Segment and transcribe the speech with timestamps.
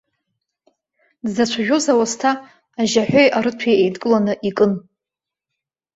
[1.25, 2.31] Дзацәажәоз ауасҭа
[2.81, 4.71] ажьаҳәеи арыҭәеи еидкыланы икын.